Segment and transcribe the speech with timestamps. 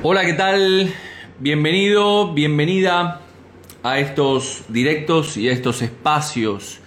[0.00, 0.94] Hola, ¿qué tal?
[1.40, 3.20] Bienvenido, bienvenida
[3.82, 6.78] a estos directos y a estos espacios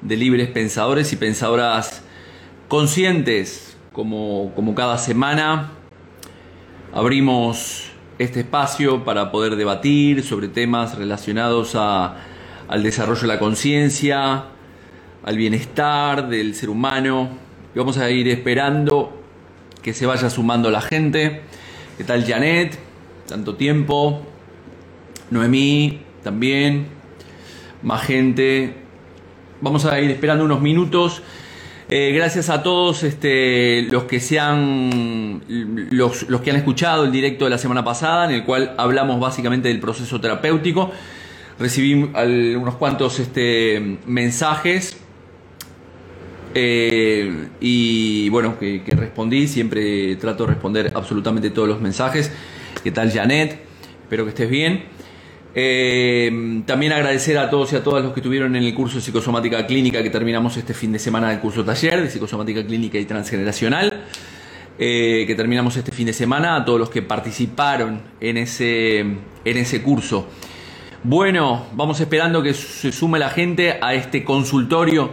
[0.00, 2.04] de libres pensadores y pensadoras
[2.68, 3.76] conscientes.
[3.90, 5.72] Como, como cada semana
[6.92, 7.90] abrimos
[8.20, 12.14] este espacio para poder debatir sobre temas relacionados a,
[12.68, 14.44] al desarrollo de la conciencia,
[15.24, 17.28] al bienestar del ser humano.
[17.74, 19.20] Vamos a ir esperando
[19.82, 21.42] que se vaya sumando la gente.
[22.02, 22.80] ¿Qué tal Janet?
[23.28, 24.26] Tanto tiempo.
[25.30, 26.88] Noemí también.
[27.80, 28.74] Más gente.
[29.60, 31.22] Vamos a ir esperando unos minutos.
[31.88, 35.44] Eh, gracias a todos este, los que se han,
[35.92, 39.68] los, que han escuchado el directo de la semana pasada, en el cual hablamos básicamente
[39.68, 40.90] del proceso terapéutico.
[41.60, 44.98] Recibí unos cuantos este, mensajes
[46.54, 52.32] eh, y bueno, que, respondí, siempre trato de responder absolutamente todos los mensajes.
[52.82, 53.58] ¿Qué tal Janet?
[54.02, 54.84] Espero que estés bien.
[55.54, 59.02] Eh, también agradecer a todos y a todas los que estuvieron en el curso de
[59.02, 63.04] psicosomática clínica que terminamos este fin de semana del curso taller de psicosomática clínica y
[63.04, 64.04] transgeneracional.
[64.78, 69.18] Eh, que terminamos este fin de semana, a todos los que participaron en ese, en
[69.44, 70.26] ese curso.
[71.04, 75.10] Bueno, vamos esperando que se sume la gente a este consultorio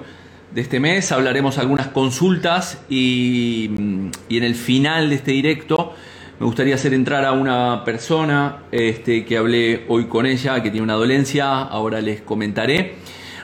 [0.52, 1.12] de este mes.
[1.12, 5.94] Hablaremos algunas consultas y, y, en el final de este directo
[6.40, 10.86] me gustaría hacer entrar a una persona este, que hablé hoy con ella, que tiene
[10.86, 12.96] una dolencia, ahora les comentaré.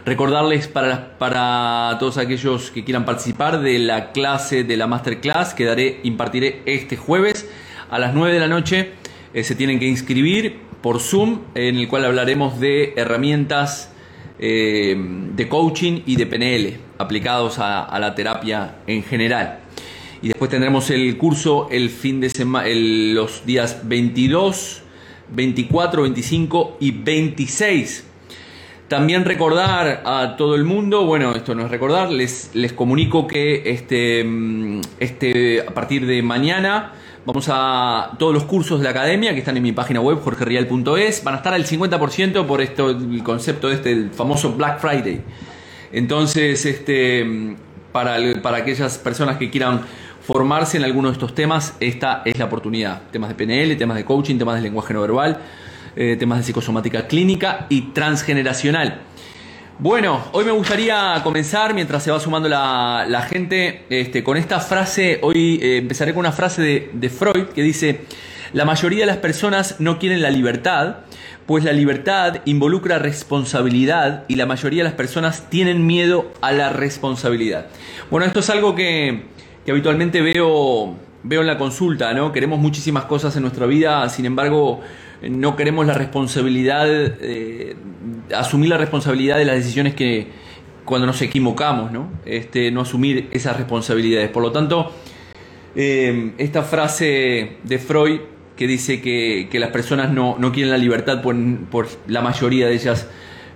[0.06, 5.66] Recordarles para, para todos aquellos que quieran participar de la clase, de la masterclass que
[5.66, 7.50] daré, impartiré este jueves
[7.90, 8.92] a las 9 de la noche.
[9.34, 13.92] Eh, se tienen que inscribir por Zoom, en el cual hablaremos de herramientas
[14.40, 19.60] eh, de coaching y de PNL aplicados a, a, la terapia en general.
[20.22, 24.82] Y después tendremos el curso el fin de semana, los días 22,
[25.30, 28.06] 24, 25 y 26.
[28.88, 33.64] También recordar a todo el mundo, bueno, esto no es recordar, les, les comunico que
[33.72, 34.24] este,
[35.00, 36.94] este, a partir de mañana
[37.26, 41.24] vamos a todos los cursos de la academia que están en mi página web jorgerial.es
[41.24, 45.22] van a estar al 50% por esto el concepto de este famoso Black Friday.
[45.92, 47.56] Entonces, este
[47.92, 49.82] para, para aquellas personas que quieran
[50.22, 53.04] formarse en alguno de estos temas, esta es la oportunidad.
[53.12, 55.40] Temas de PNL, temas de coaching, temas de lenguaje no verbal,
[55.96, 59.02] eh, temas de psicosomática clínica y transgeneracional.
[59.78, 65.20] Bueno, hoy me gustaría comenzar, mientras se va sumando la, gente, este, con esta frase,
[65.22, 68.06] hoy eh, empezaré con una frase de, de Freud que dice,
[68.54, 71.00] la mayoría de las personas no quieren la libertad,
[71.46, 76.70] pues la libertad involucra responsabilidad y la mayoría de las personas tienen miedo a la
[76.70, 77.66] responsabilidad.
[78.10, 79.24] Bueno, esto es algo que,
[79.66, 82.32] que habitualmente veo, veo en la consulta, ¿no?
[82.32, 84.80] Queremos muchísimas cosas en nuestra vida, sin embargo,
[85.30, 87.76] no queremos la responsabilidad, eh,
[88.34, 90.28] asumir la responsabilidad de las decisiones que
[90.86, 92.10] cuando nos equivocamos, ¿no?
[92.26, 94.30] Este, no asumir esas responsabilidades.
[94.30, 94.92] Por lo tanto,
[95.76, 98.20] eh, esta frase de Freud
[98.56, 101.36] que dice que, que las personas no, no, quieren la libertad por,
[101.70, 103.10] por, la mayoría de ellas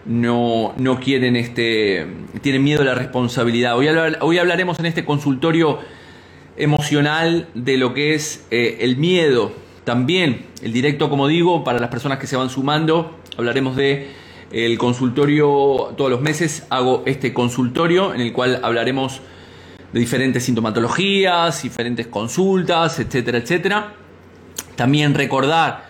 [0.06, 2.06] no, no quieren este
[2.42, 3.78] tienen miedo a la responsabilidad.
[3.78, 3.88] Hoy,
[4.20, 5.80] hoy hablaremos en este consultorio
[6.58, 9.54] emocional de lo que es eh, el miedo
[9.90, 14.12] también el directo, como digo, para las personas que se van sumando, hablaremos de
[14.52, 16.68] el consultorio todos los meses.
[16.70, 19.20] Hago este consultorio en el cual hablaremos
[19.92, 23.94] de diferentes sintomatologías, diferentes consultas, etcétera, etcétera.
[24.76, 25.86] También recordar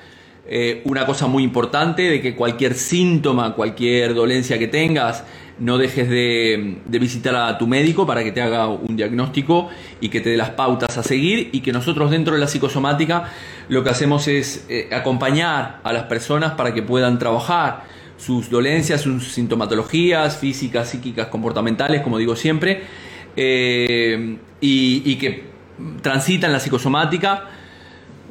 [0.47, 5.25] eh, una cosa muy importante de que cualquier síntoma, cualquier dolencia que tengas,
[5.59, 9.67] no dejes de, de, visitar a tu médico para que te haga un diagnóstico
[9.99, 13.29] y que te dé las pautas a seguir y que nosotros dentro de la psicosomática
[13.69, 17.83] lo que hacemos es eh, acompañar a las personas para que puedan trabajar
[18.17, 22.83] sus dolencias, sus sintomatologías físicas, psíquicas, comportamentales, como digo siempre,
[23.35, 25.45] eh, y, que
[26.01, 27.45] transitan la psicosomática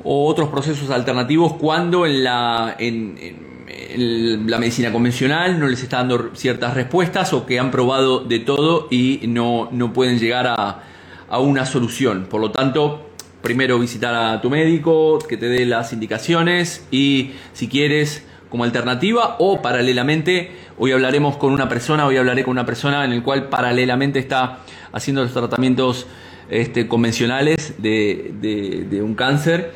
[0.05, 5.99] o otros procesos alternativos cuando en la, en, en, la medicina convencional no les está
[5.99, 10.82] dando ciertas respuestas o que han probado de todo y no, no pueden llegar a,
[11.31, 12.26] a, una solución.
[12.29, 13.07] Por lo tanto,
[13.48, 19.36] primero visitar a tu médico, que te dé las indicaciones y si quieres como alternativa
[19.38, 23.48] o paralelamente, hoy hablaremos con una persona, hoy hablaré con una persona en el cual
[23.48, 24.58] paralelamente está
[24.92, 26.06] haciendo los tratamientos
[26.50, 29.72] este, convencionales de, de, de un cáncer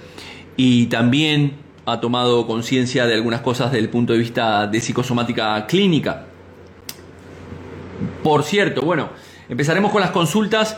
[0.58, 1.54] y también
[1.86, 6.26] ha tomado conciencia de algunas cosas desde el punto de vista de psicosomática clínica.
[8.22, 9.08] Por cierto, bueno,
[9.48, 10.76] empezaremos con las consultas.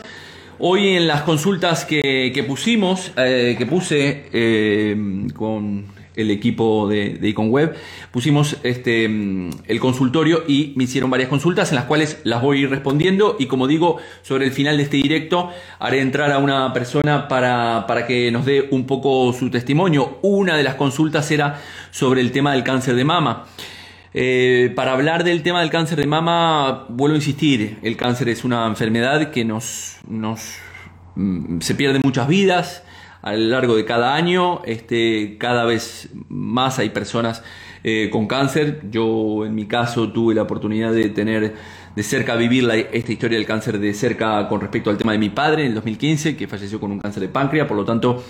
[0.58, 7.32] Hoy en las consultas que, pusimos, eh, que puse eh, con el equipo de, de
[7.32, 7.74] Web,
[8.12, 12.60] pusimos este, el consultorio y me hicieron varias consultas en las cuales las voy a
[12.62, 16.72] ir respondiendo y como digo, sobre el final de este directo haré entrar a una
[16.72, 20.18] persona para, para que nos dé un poco su testimonio.
[20.22, 21.60] Una de las consultas era
[21.90, 23.46] sobre el tema del cáncer de mama.
[24.16, 28.44] Eh, para hablar del tema del cáncer de mama, vuelvo a insistir, el cáncer es
[28.44, 30.54] una enfermedad que nos, nos
[31.16, 32.84] mm, se pierden muchas vidas
[33.22, 37.42] a lo largo de cada año, este, cada vez más hay personas
[37.82, 38.82] eh, con cáncer.
[38.90, 41.54] Yo en mi caso tuve la oportunidad de tener
[41.96, 45.30] de cerca vivir esta historia del cáncer de cerca con respecto al tema de mi
[45.30, 48.24] padre en el 2015, que falleció con un cáncer de páncreas, por lo tanto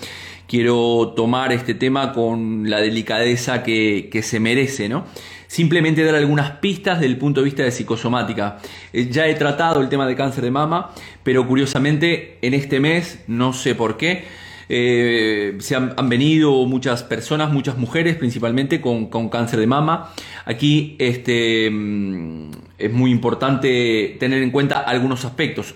[0.47, 5.05] quiero tomar este tema con la delicadeza que, que se merece, ¿no?
[5.47, 8.57] Simplemente dar algunas pistas desde el punto de vista de psicosomática.
[8.93, 10.91] Eh, ya he tratado el tema de cáncer de mama,
[11.23, 14.25] pero curiosamente en este mes, no sé por qué,
[14.67, 20.13] eh, se han, venido muchas personas, muchas mujeres principalmente con, con cáncer de mama.
[20.45, 25.75] Aquí este, mm, es muy importante tener en cuenta algunos aspectos.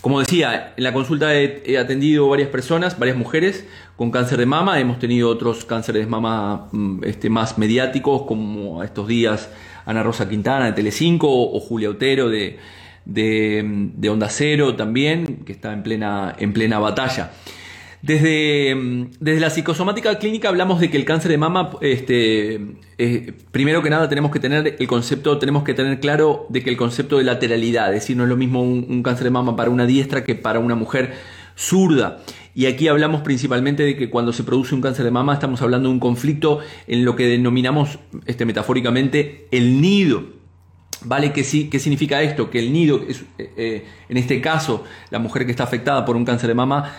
[0.00, 3.66] Como decía, en la consulta he, atendido varias personas, varias mujeres
[3.96, 4.78] con cáncer de mama.
[4.78, 9.50] Hemos tenido otros cánceres de mama mm, este, más mediáticos, como estos días
[9.86, 12.58] Ana Rosa Quintana de Telecinco o Julia Otero de,
[13.04, 13.62] de,
[13.94, 17.32] de Onda Cero también, que está en plena, en plena batalla.
[18.02, 22.60] Desde, mm, desde, la psicosomática clínica hablamos de que el cáncer de mama, este,
[23.50, 26.76] primero que nada tenemos que tener el concepto, tenemos que tener claro de que el
[26.76, 29.86] concepto de lateralidad, es decir, no es lo mismo un, cáncer de mama para una
[29.86, 31.14] diestra que para una mujer
[31.56, 32.18] zurda.
[32.54, 35.88] Y aquí hablamos principalmente de que cuando se produce un cáncer de mama estamos hablando
[35.88, 40.38] de un conflicto en lo que denominamos este, metafóricamente el nido.
[41.04, 41.32] ¿Vale?
[41.32, 42.50] ¿Qué, ¿Qué significa esto?
[42.50, 46.16] Que el nido, es, eh, eh, en este caso, la mujer que está afectada por
[46.16, 46.92] un cáncer de mama,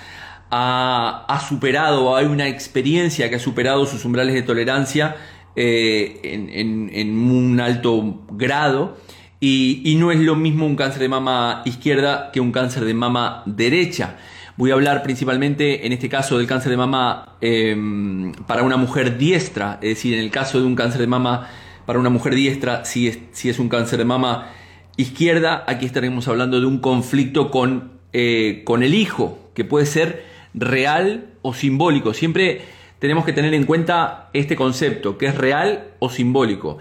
[0.51, 5.15] ha, superado, hay una experiencia que ha superado sus umbrales de tolerancia
[5.55, 8.97] eh, en, un alto grado.
[9.39, 13.43] Y, no es lo mismo un cáncer de mama izquierda que un cáncer de mama
[13.45, 14.17] derecha.
[14.57, 19.17] Voy a hablar principalmente en este caso del cáncer de mama em, para una mujer
[19.17, 21.47] diestra, es decir, en el caso de un cáncer de mama
[21.85, 24.49] para una mujer diestra, si es, un cáncer de mama
[24.97, 30.28] izquierda, aquí estaremos hablando de un conflicto con, eh, con el hijo, que puede ser
[30.53, 32.13] real o simbólico.
[32.13, 32.61] Siempre
[32.99, 36.77] tenemos que tener en cuenta este concepto, que es real o simbólico.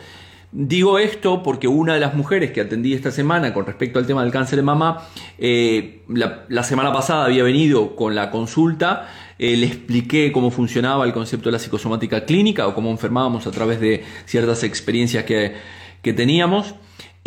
[0.50, 4.23] Digo esto porque una de las mujeres que atendí esta semana con respecto al tema
[4.23, 5.06] del cáncer de mama,
[5.37, 11.12] eh, la, semana pasada había venido con la consulta, eh, le expliqué cómo funcionaba el
[11.12, 15.55] concepto de la psicosomática clínica o cómo enfermábamos a través de ciertas experiencias que,
[16.00, 16.75] que teníamos.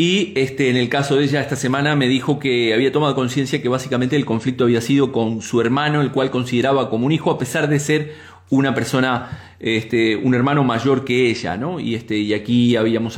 [0.01, 3.61] Y este, en el caso de ella, esta semana me dijo que había tomado conciencia
[3.61, 7.29] que básicamente el conflicto había sido con su hermano, el cual consideraba como un hijo,
[7.29, 8.15] a pesar de ser
[8.49, 11.79] una persona, este, un hermano mayor que ella, ¿no?
[11.79, 13.15] Y, este, y aquí habíamos,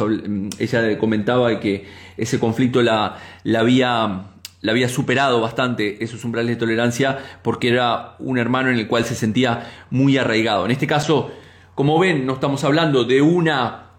[0.59, 1.85] ella comentaba que
[2.17, 4.23] ese conflicto la, la había
[4.59, 9.05] la había superado bastante esos umbrales de tolerancia porque era un hermano en el cual
[9.05, 10.65] se sentía muy arraigado.
[10.65, 11.31] En este caso,
[11.75, 13.92] como ven, no estamos hablando de una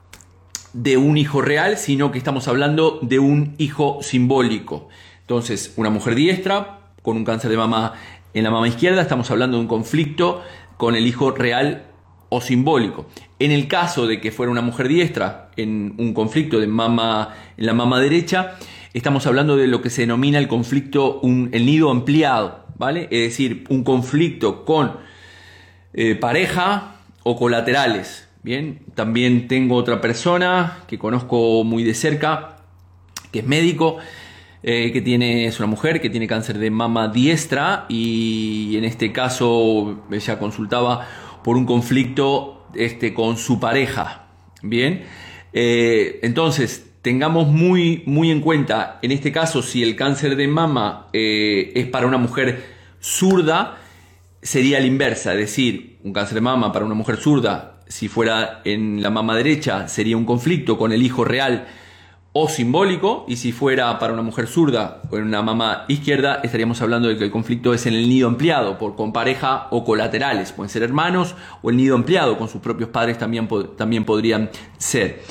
[0.74, 4.88] de un hijo real, sino que estamos hablando de un hijo simbólico.
[5.20, 7.94] Entonces, una mujer diestra con un cáncer de mama
[8.34, 10.42] en la mama izquierda, estamos hablando de un conflicto
[10.76, 11.84] con el hijo real
[12.28, 13.06] o simbólico.
[13.38, 17.66] En el caso de que fuera una mujer diestra en un conflicto de mama en
[17.66, 18.56] la mama derecha,
[18.92, 23.04] estamos hablando de lo que se denomina el conflicto, un, el nido ampliado, ¿vale?
[23.12, 24.96] Es decir, un conflicto con
[25.92, 32.56] eh, pareja o colaterales, Bien, también tengo otra persona que conozco muy de cerca,
[33.32, 33.96] que es médico,
[34.62, 39.12] eh, que tiene, es una mujer que tiene cáncer de mama diestra y en este
[39.12, 41.08] caso ella consultaba
[41.42, 44.26] por un conflicto este, con su pareja.
[44.60, 45.04] Bien,
[45.54, 51.08] eh, entonces tengamos muy, muy en cuenta, en este caso, si el cáncer de mama
[51.14, 52.62] eh, es para una mujer
[53.00, 53.78] zurda,
[54.42, 58.60] sería la inversa, es decir, un cáncer de mama para una mujer zurda si fuera
[58.64, 61.68] en la mama derecha, sería un conflicto con el hijo real
[62.32, 66.82] o simbólico, y si fuera para una mujer zurda o en una mama izquierda, estaríamos
[66.82, 70.50] hablando de que el conflicto es en el nido ampliado, por, con pareja o colaterales,
[70.50, 75.22] pueden ser hermanos, o el nido ampliado con sus propios padres también, también podrían ser.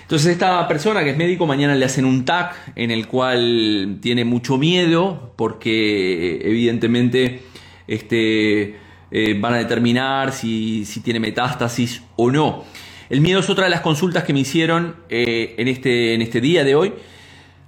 [0.00, 4.24] Entonces esta persona que es médico mañana le hacen un TAC en el cual tiene
[4.24, 7.42] mucho miedo porque evidentemente
[7.86, 12.64] este, eh, van a determinar si, tiene metástasis o no.
[13.08, 16.40] El miedo es otra de las consultas que me hicieron eh, en, este, en este
[16.40, 16.94] día de hoy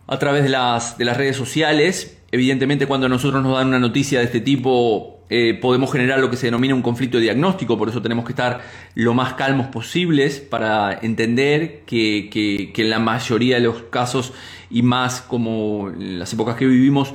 [0.07, 4.19] a través de las, de las redes sociales evidentemente cuando nosotros nos dan una noticia
[4.19, 8.01] de este tipo eh, podemos generar lo que se denomina un conflicto diagnóstico, por eso
[8.01, 8.63] tenemos que estar
[8.95, 14.33] lo más calmos posibles para entender que, que, en la mayoría de los casos
[14.71, 17.13] y más como en las épocas que vivimos,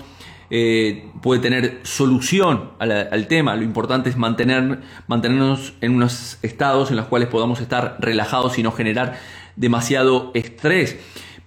[0.56, 3.56] eh, puede tener solución al, tema.
[3.56, 8.62] Lo importante es mantener, mantenernos en unos estados en los cuales podamos estar relajados y
[8.62, 9.20] no generar
[9.56, 10.98] demasiado estrés.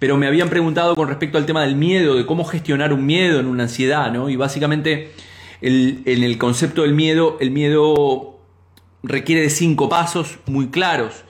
[0.01, 3.39] Pero me habían preguntado con respecto al tema del miedo, de cómo gestionar un miedo
[3.39, 4.29] en una ansiedad, ¿no?
[4.29, 5.13] Y básicamente
[5.61, 8.41] en el concepto del miedo, el miedo
[9.05, 11.23] requiere de cinco pasos muy claros.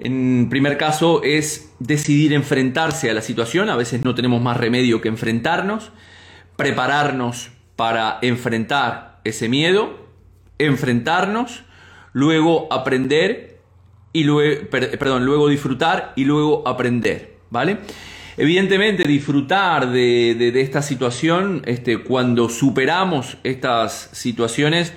[0.00, 5.00] En primer caso es decidir enfrentarse a la situación, a veces no tenemos más remedio
[5.00, 5.92] que enfrentarnos,
[6.56, 10.08] prepararnos para enfrentar ese miedo,
[10.58, 11.64] enfrentarnos,
[12.12, 13.60] luego aprender
[14.12, 17.78] y luego, perdón, luego disfrutar y luego aprender, ¿vale?
[18.36, 24.92] Evidentemente, disfrutar de, esta situación, este, cuando superamos estas situaciones,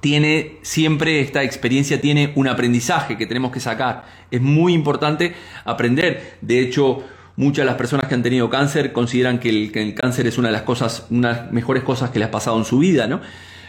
[0.00, 4.04] tiene siempre esta experiencia tiene un aprendizaje que tenemos que sacar.
[4.30, 6.38] Es muy importante aprender.
[6.40, 7.04] De hecho,
[7.42, 10.52] muchas de las personas que han tenido cáncer consideran que el, cáncer es una de
[10.52, 13.20] las cosas, mejores cosas que les ha pasado en su vida, ¿no?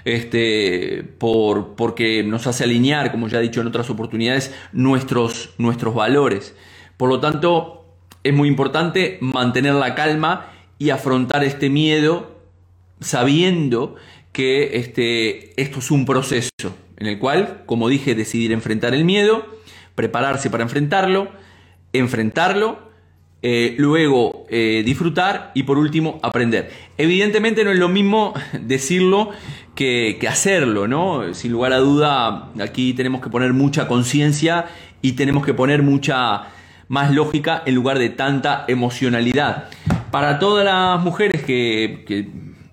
[0.05, 5.95] Este, por, porque nos hace alinear, como ya he dicho en otras oportunidades, nuestros, nuestros
[5.95, 6.55] valores.
[6.97, 7.85] Por lo tanto,
[8.23, 12.39] es muy importante mantener la calma y afrontar este miedo
[12.99, 13.95] sabiendo
[14.31, 16.49] que este, esto es un proceso
[16.97, 19.45] en el cual, como dije, decidir enfrentar el miedo,
[19.95, 21.29] prepararse para enfrentarlo,
[21.91, 22.92] enfrentarlo,
[23.43, 26.71] eh, luego eh, disfrutar y por último aprender.
[26.97, 29.31] Evidentemente no es lo mismo decirlo
[29.75, 31.33] que, que hacerlo, ¿no?
[31.33, 34.65] Sin lugar a duda, aquí tenemos que poner mucha conciencia
[35.01, 36.47] y tenemos que poner mucha
[36.87, 39.69] más lógica en lugar de tanta emocionalidad.
[40.11, 42.29] Para todas las mujeres que,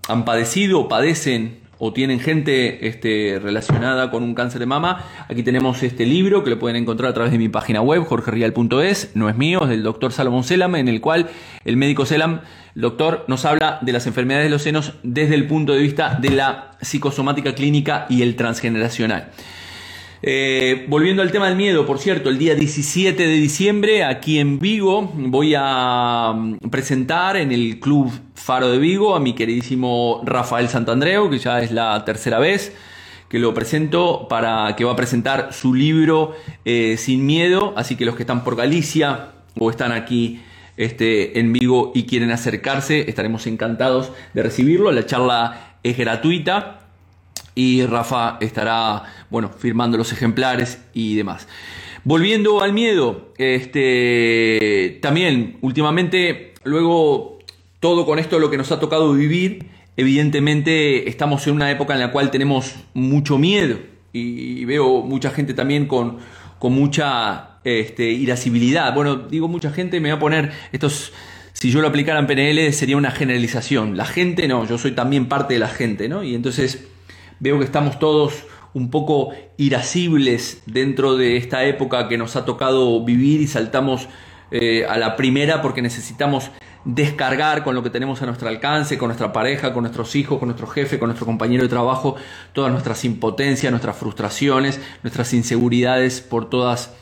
[0.09, 5.43] han padecido o padecen o tienen gente este, relacionada con un cáncer de mama, aquí
[5.43, 9.31] tenemos este libro que lo pueden encontrar a través de mi página web, jorgerial.es, no
[9.31, 11.31] es mío, es del doctor Salomón Selam, en el cual
[11.65, 12.43] el médico Selam,
[12.75, 16.19] el doctor, nos habla de las enfermedades de los senos desde el punto de vista
[16.21, 19.31] de la psicosomática clínica y el transgeneracional.
[20.23, 24.59] Eh, volviendo al tema del miedo, por cierto, el día 17 de diciembre aquí en
[24.59, 30.69] Vigo voy a mm, presentar en el Club Faro de Vigo a mi queridísimo Rafael
[30.69, 32.77] Santandreo, que ya es la tercera vez
[33.31, 36.35] que lo presento para que va a presentar su libro
[36.65, 40.43] eh, Sin Miedo, así que los que están por Galicia o están aquí
[40.77, 44.91] este, en Vigo y quieren acercarse, estaremos encantados de recibirlo.
[44.93, 46.80] La charla es gratuita
[47.61, 51.47] y Rafa estará, bueno, firmando los ejemplares y demás.
[52.05, 57.39] Volviendo al miedo, este, también últimamente, luego
[57.79, 59.67] todo con esto lo que nos ha tocado vivir,
[59.99, 63.77] evidentemente estamos en una época en la cual tenemos mucho miedo
[64.15, 66.17] y veo mucha gente también con,
[66.59, 68.95] con mucha este, irascibilidad.
[68.95, 71.13] Bueno, digo mucha gente, me va a poner estos
[71.53, 73.99] si yo lo aplicara en PNL sería una generalización.
[73.99, 76.23] La gente no, yo soy también parte de la gente, ¿no?
[76.23, 76.89] Y entonces
[77.41, 78.45] Veo que estamos todos
[78.75, 84.09] un poco irascibles dentro de esta época que nos ha tocado vivir y saltamos
[84.51, 86.51] eh, a la primera porque necesitamos
[86.85, 90.49] descargar con lo que tenemos a nuestro alcance, con nuestra pareja, con nuestros hijos, con
[90.49, 92.17] nuestro jefe, con nuestro compañero de trabajo,
[92.53, 96.95] todas nuestras impotencias, nuestras frustraciones, nuestras inseguridades por todas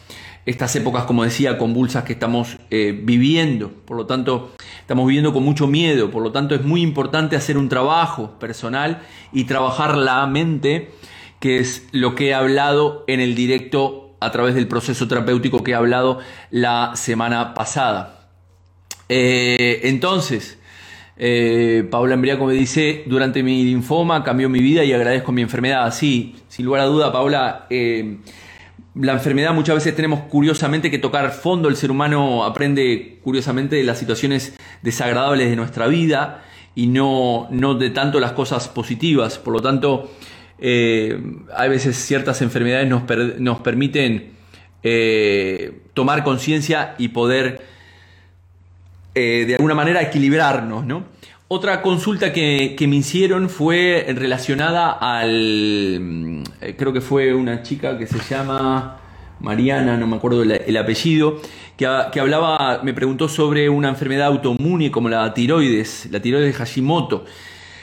[0.48, 3.70] estas épocas, como decía, convulsas que estamos eh, viviendo.
[3.84, 6.10] Por lo tanto, estamos viviendo con mucho miedo.
[6.10, 10.90] Por lo tanto, es muy importante hacer un trabajo personal y trabajar la mente,
[11.38, 15.72] que es lo que he hablado en el directo a través del proceso terapéutico que
[15.72, 16.18] he hablado
[16.50, 18.30] la semana pasada.
[19.10, 20.58] Eh, entonces,
[21.18, 25.92] eh, Paula Embriaco me dice, durante mi linfoma cambió mi vida y agradezco mi enfermedad.
[25.92, 27.66] Sí, sin lugar a duda, Paula,
[29.00, 33.84] la enfermedad muchas veces tenemos curiosamente que tocar fondo, el ser humano aprende curiosamente de
[33.84, 39.38] las situaciones desagradables de nuestra vida y no, no de tanto las cosas positivas.
[39.38, 40.10] Por lo tanto,
[40.58, 41.20] eh,
[41.54, 43.02] a veces ciertas enfermedades nos,
[43.38, 44.32] nos permiten
[44.82, 47.62] eh, tomar conciencia y poder
[49.14, 51.04] eh, de alguna manera equilibrarnos, ¿no?
[51.48, 56.44] Otra consulta que, me hicieron fue relacionada al.
[56.60, 59.00] Mm, creo que fue una chica que se llama
[59.40, 61.40] Mariana, no me acuerdo el, apellido,
[61.76, 67.24] que, hablaba, me preguntó sobre una enfermedad autoinmune como la tiroides, la tiroides de Hashimoto.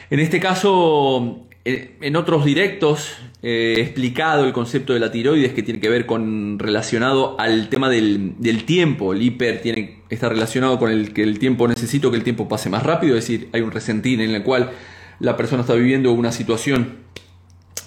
[0.10, 5.79] En este caso, en otros directos he explicado el concepto de la tiroides que tiene
[5.79, 9.13] que ver con relacionado al tema del, tiempo.
[9.13, 12.70] El hiper tiene, está relacionado con el que el tiempo necesito que el tiempo pase
[12.70, 14.72] más rápido, es decir, hay un resentir en el cual
[15.20, 17.04] la persona está viviendo una situación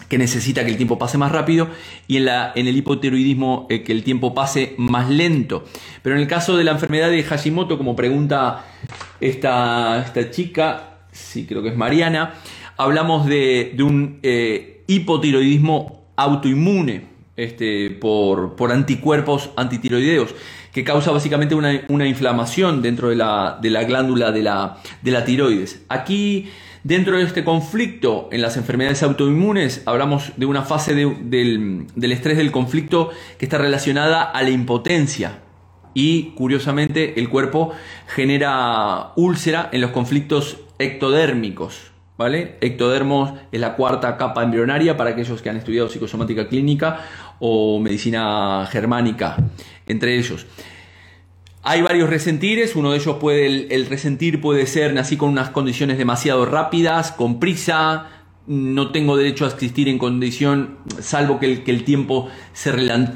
[0.08, 1.68] que necesita que el tiempo pase más rápido
[2.06, 5.64] y en, la, en el hipotiroidismo eh, que el tiempo pase más lento.
[6.02, 8.64] Pero en el caso de la enfermedad de Hashimoto, como pregunta
[9.20, 12.34] esta, esta chica, sí creo que es Mariana,
[12.76, 20.34] hablamos de, un eh, hipotiroidismo autoinmune este, por, por, anticuerpos antitiroideos,
[20.72, 25.24] que causa básicamente una, inflamación dentro de la, de la glándula de la, de la
[25.24, 25.84] tiroides.
[25.88, 26.50] Aquí
[26.84, 32.36] Dentro de este conflicto en las enfermedades autoinmunes hablamos de una fase del, del, estrés
[32.36, 35.40] del conflicto que está relacionada a la impotencia
[35.92, 37.72] y curiosamente el cuerpo
[38.06, 41.92] genera úlcera en los conflictos ectodérmicos.
[42.16, 42.56] ¿Vale?
[42.60, 47.04] Ectodermos es la cuarta capa embrionaria para aquellos que han estudiado psicosomática clínica
[47.38, 49.36] o medicina germánica,
[49.86, 50.44] entre ellos.
[51.62, 55.98] Hay varios resentires, uno de ellos puede, el, resentir puede ser nací con unas condiciones
[55.98, 58.06] demasiado rápidas, con prisa,
[58.46, 62.72] no tengo derecho a existir en condición, salvo que el, que el tiempo se,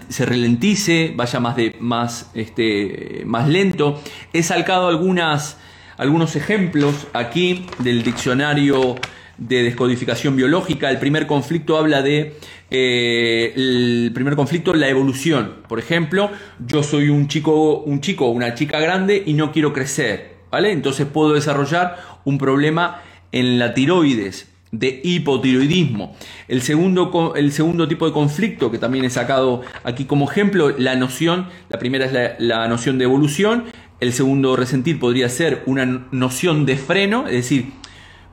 [0.09, 4.03] se ralentice, vaya más, de, más, este, más lento.
[4.33, 5.57] He salcado algunas
[6.03, 8.97] algunos ejemplos aquí del diccionario
[9.39, 10.91] de descodificación biológica.
[10.91, 12.37] El primer conflicto habla de
[12.73, 15.59] eh, el primer conflicto, la evolución.
[15.69, 16.31] Por ejemplo,
[16.67, 20.73] yo soy un chico, un chico una chica grande y no quiero crecer, ¿vale?
[20.73, 26.17] Entonces puedo desarrollar un problema en la tiroides de hipotiroidismo.
[26.49, 30.97] El segundo, el segundo tipo de conflicto que también he sacado aquí como ejemplo, la
[30.97, 33.65] noción, la primera es la, la noción de evolución
[34.03, 37.71] el segundo resentir podría ser una noción de freno, es decir,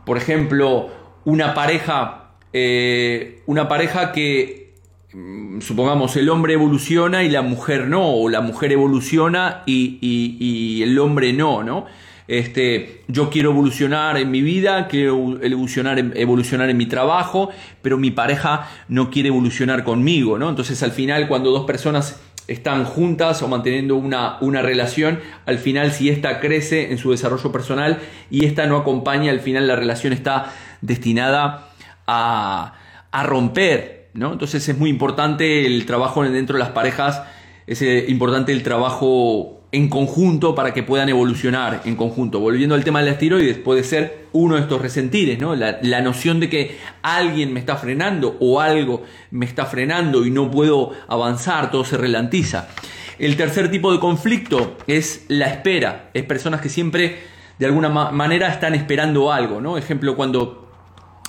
[0.03, 0.89] por ejemplo,
[1.25, 4.73] una pareja, eh, una pareja que,
[5.13, 10.97] mm, supongamos, el hombre evoluciona y la mujer no, o la mujer evoluciona y, el
[10.99, 11.85] hombre no, ¿no?
[12.27, 17.49] Este, yo quiero evolucionar en mi vida, quiero evolucionar en, evolucionar en mi trabajo,
[17.81, 20.49] pero mi pareja no quiere evolucionar conmigo, ¿no?
[20.49, 25.91] Entonces al final cuando dos personas están juntas o manteniendo una, una relación, al final
[25.91, 30.13] si esta crece en su desarrollo personal y esta no acompaña, al final la relación
[30.13, 31.68] está destinada
[32.09, 34.09] a, romper.
[34.13, 34.33] ¿no?
[34.33, 37.21] Entonces es muy importante el trabajo dentro de las parejas,
[37.67, 42.39] es eh, importante el trabajo en conjunto para que puedan evolucionar en conjunto.
[42.39, 45.55] Volviendo al tema de las tiroides, puede ser uno de estos resentires, ¿no?
[45.55, 50.31] La, la, noción de que alguien me está frenando o algo me está frenando y
[50.31, 52.69] no puedo avanzar, todo se relantiza.
[53.19, 56.09] El tercer tipo de conflicto es la espera.
[56.13, 57.19] Es personas que siempre
[57.59, 59.77] de alguna manera están esperando algo, ¿no?
[59.77, 60.68] Ejemplo, cuando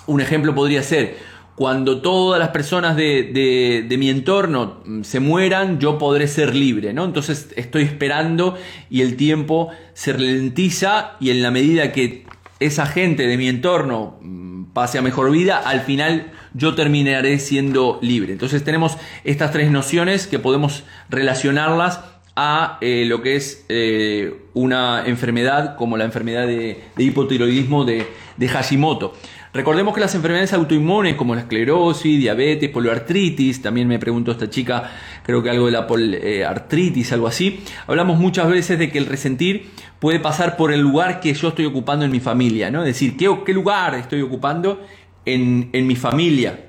[0.07, 1.17] un ejemplo podría ser
[1.61, 7.05] cuando todas las personas de, mi entorno mm, se mueran, yo podré ser libre, ¿no?
[7.05, 8.57] Entonces estoy esperando
[8.89, 12.25] y el tiempo se ralentiza y en la medida que
[12.61, 17.99] esa gente de mi entorno mm, pase a mejor vida, al final yo terminaré siendo
[18.01, 18.33] libre.
[18.33, 22.01] Entonces tenemos estas tres nociones que podemos relacionarlas
[22.37, 28.07] a eh, lo que es eh, una enfermedad como la enfermedad de, hipotiroidismo de,
[28.39, 29.13] de Hashimoto.
[29.53, 34.93] Recordemos que las enfermedades autoinmunes como la esclerosis, diabetes, poliartritis, también me preguntó esta chica,
[35.25, 39.71] creo que algo de la poliartritis, algo así, hablamos muchas veces de que el resentir
[39.99, 42.81] puede pasar por el lugar que yo estoy ocupando en mi familia, ¿no?
[42.81, 44.87] Es decir, ¿qué, qué lugar estoy ocupando
[45.25, 46.67] en, mi familia?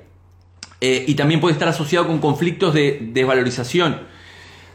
[0.80, 4.11] Eh, y también puede estar asociado con conflictos de desvalorización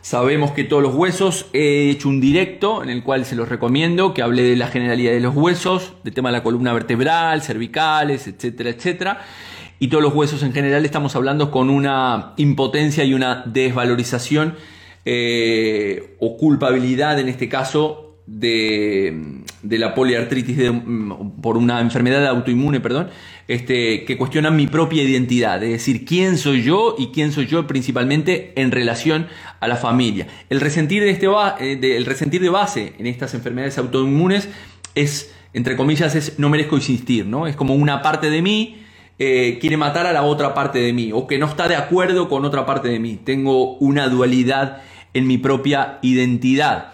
[0.08, 4.14] Sabemos que todos los huesos, he hecho un directo en el cual se los recomiendo,
[4.14, 8.26] que hable de la generalidad de los huesos, del tema de la columna vertebral, cervicales,
[8.26, 9.26] etcétera, etcétera.
[9.80, 14.56] Y todos los huesos en general estamos hablando con una impotencia y una desvalorización
[15.04, 23.10] eh, o culpabilidad en este caso de, la poliartritis mm, por una enfermedad autoinmune, perdón,
[23.48, 27.66] este, que cuestiona mi propia identidad, es decir, quién soy yo y quién soy yo
[27.68, 29.28] principalmente en relación
[29.60, 30.28] a la familia.
[30.50, 31.28] El resentir de, este,
[31.60, 34.50] eh, resentir de base en estas enfermedades autoinmunes
[34.96, 37.48] es, entre comillas, es no merezco existir, ¿no?
[37.48, 38.84] Es como una parte de mí
[39.20, 42.30] eh, quiere matar a la otra parte de mí o que no está de acuerdo
[42.30, 43.20] con otra parte de mí.
[43.24, 46.92] Tengo una dualidad en mi propia identidad.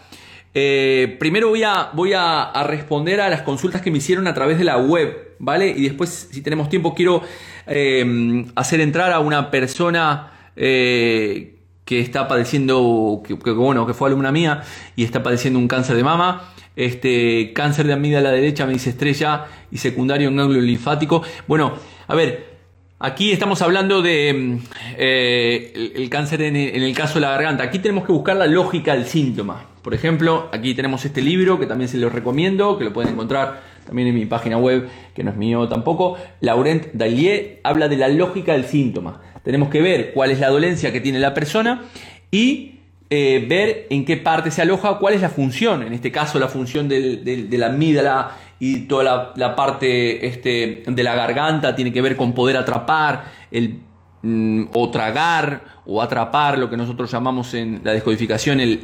[0.55, 4.57] Eh, primero voy, a, voy a, responder a las consultas que me hicieron a través
[4.57, 5.69] de la web, ¿vale?
[5.69, 7.23] Y después, si tenemos tiempo, quiero
[7.67, 14.31] eh, hacer entrar a una persona eh, que está padeciendo, que, bueno, que fue alumna
[14.31, 14.61] mía
[14.95, 16.53] y está padeciendo un cáncer de mama.
[16.75, 21.23] Este cáncer de amígdala derecha, me dice estrella, y secundario en ganglio linfático.
[21.47, 21.73] Bueno,
[22.07, 22.57] a ver,
[22.99, 24.59] aquí estamos hablando de
[24.97, 27.63] el, cáncer en, el caso de la garganta.
[27.63, 29.72] Aquí tenemos que buscar la lógica del síntoma.
[29.83, 33.61] Por ejemplo, aquí tenemos este libro que también se los recomiendo, que lo pueden encontrar
[33.85, 36.17] también en mi página web, que no es mío tampoco.
[36.39, 39.21] Laurent Dallier habla de la lógica del síntoma.
[39.43, 41.83] Tenemos que ver cuál es la dolencia que tiene la persona
[42.31, 45.83] y eh, ver en qué parte se aloja, cuál es la función.
[45.83, 51.15] En este caso, la función de la amígdala y toda la, parte este, de la
[51.15, 53.81] garganta tiene que ver con poder atrapar el,
[54.25, 58.81] o tragar o atrapar lo que nosotros llamamos en la descodificación el,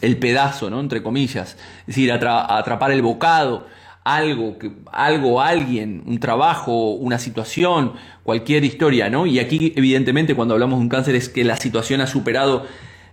[0.00, 0.80] el, pedazo, ¿no?
[0.80, 3.66] entre comillas, es decir, atrapar el bocado,
[4.04, 4.56] algo,
[4.90, 7.92] algo, alguien, un trabajo, una situación,
[8.22, 9.26] cualquier historia, ¿no?
[9.26, 12.64] Y aquí, evidentemente, cuando hablamos de un cáncer es que la situación ha superado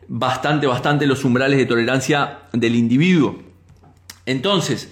[0.08, 3.40] bastante, bastante los umbrales de tolerancia del individuo.
[4.26, 4.90] Entonces,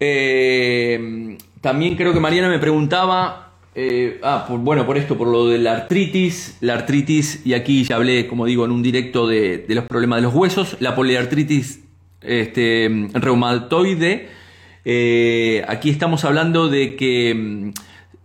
[0.00, 3.47] eh, también creo que Mariana me preguntaba,
[3.80, 7.94] eh, ah, bueno, por esto, por lo de la artritis, la artritis, y aquí ya
[7.94, 11.84] hablé, como digo, en un directo de, los problemas de los huesos, la poliartritis
[12.20, 14.30] este, reumatoide,
[14.84, 17.72] eh, aquí estamos hablando de que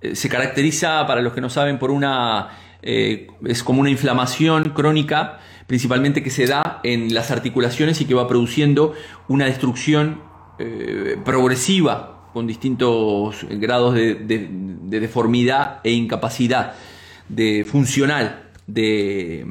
[0.01, 5.37] mm, se caracteriza, para los que no saben, por una, es como una inflamación crónica,
[5.67, 8.95] principalmente que se da en las articulaciones y que va produciendo
[9.27, 10.19] una destrucción
[10.57, 14.49] eh, progresiva con distintos grados de,
[14.85, 16.73] deformidad e incapacidad
[17.29, 19.45] de, funcional de,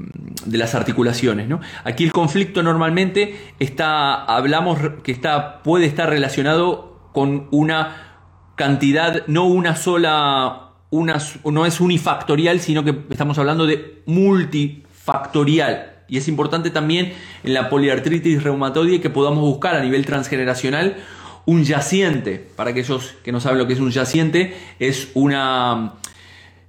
[0.50, 1.48] las articulaciones.
[1.84, 8.18] Aquí el conflicto normalmente está, hablamos que está, puede estar relacionado con una
[8.56, 15.88] cantidad, no una sola, una, no es unifactorial, sino que estamos hablando de multifactorial.
[16.08, 20.96] Y es importante también en la poliartritis reumatoide que podamos buscar a nivel transgeneracional
[21.46, 22.44] un yaciente.
[22.56, 25.94] Para aquellos que no saben lo que es un yaciente, es una,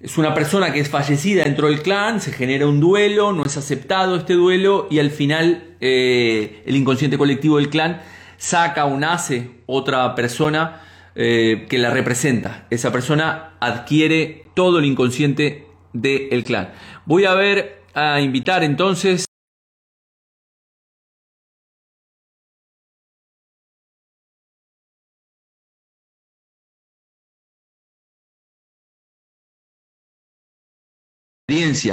[0.01, 3.57] es una persona que es fallecida dentro del clan, se genera un duelo, no es
[3.57, 8.01] aceptado este duelo y al final eh, el inconsciente colectivo del clan
[8.37, 10.81] saca o nace otra persona
[11.15, 12.65] eh, que la representa.
[12.69, 16.71] Esa persona adquiere todo el inconsciente del clan.
[17.05, 19.25] Voy a ver, a invitar entonces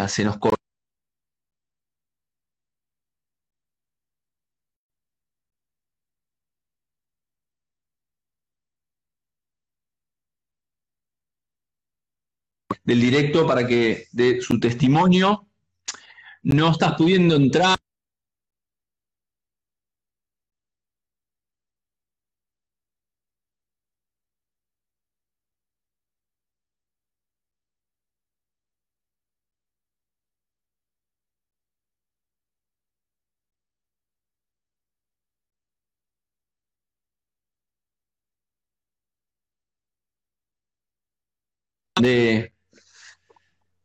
[0.09, 0.39] se nos
[12.85, 15.47] del directo para que de su testimonio.
[16.43, 17.79] No estás pudiendo entrar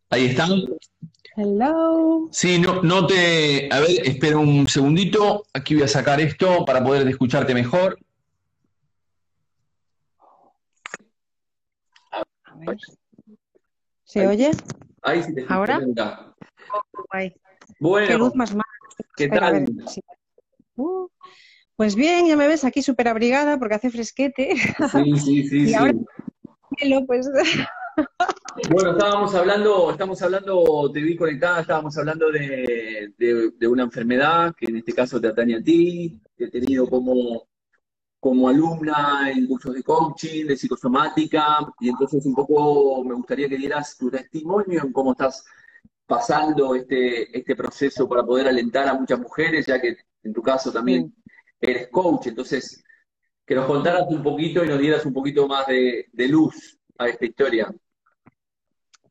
[0.09, 0.51] Ahí están.
[1.35, 2.29] Hello.
[2.31, 3.67] Sí, no, no te.
[3.71, 5.45] A ver, espera un segundito.
[5.53, 7.97] Aquí voy a sacar esto para poder escucharte mejor.
[12.11, 12.23] A
[12.55, 12.77] ver.
[14.05, 14.51] ¿Se oye?
[15.01, 15.81] Ahí sí te ¿Ahora?
[17.79, 18.07] Bueno.
[18.07, 18.55] Qué luz más
[19.17, 19.65] ¿Qué tal?
[20.77, 21.07] Uh,
[21.75, 24.55] pues bien, ya me ves aquí súper abrigada porque hace fresquete.
[24.91, 25.69] Sí, sí, sí.
[25.69, 25.93] y ahora,
[27.05, 27.29] pues
[28.69, 34.77] bueno, estábamos hablando, estamos hablando, te vi conectada, estábamos hablando de, una enfermedad que en
[34.77, 37.47] este caso te atañe a ti, que he tenido como,
[38.19, 43.57] como alumna en cursos de coaching, de psicosomática, y entonces un poco me gustaría que
[43.57, 45.45] dieras tu testimonio en cómo estás
[46.05, 50.71] pasando este, este proceso para poder alentar a muchas mujeres, ya que en tu caso
[50.71, 51.13] también
[51.59, 52.83] eres coach, entonces
[53.45, 57.25] que nos contaras un poquito y nos dieras un poquito más de luz a esta
[57.25, 57.73] historia.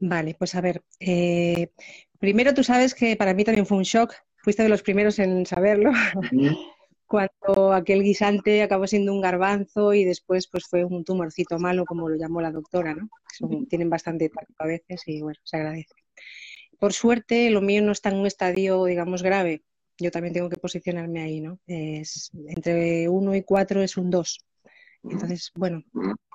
[0.06, 1.68] Vale, pues a ver, eh,
[2.18, 5.46] primero tú sabes que para mí también fue un shock, fuiste de los primeros en
[5.46, 5.92] saberlo,
[7.06, 12.10] cuando aquel guisante acabó siendo un garbanzo y después pues fue un tumorcito malo, como
[12.10, 13.08] lo llamó la doctora, ¿no?
[13.70, 15.94] tienen bastante tacto a veces y bueno, se agradece.
[16.78, 19.62] Por suerte, lo mío no está en un estadio, digamos, grave.
[19.98, 21.60] Yo también tengo que posicionarme ahí, ¿no?
[21.66, 24.44] Es, entre uno y cuatro es un dos.
[25.10, 25.82] Entonces, bueno,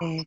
[0.01, 0.25] eh,